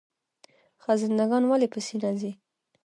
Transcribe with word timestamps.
خزنده 0.83 1.25
ګان 1.29 1.43
ولې 1.47 1.67
په 1.73 1.79
سینه 1.85 2.09
ځي؟ 2.19 2.31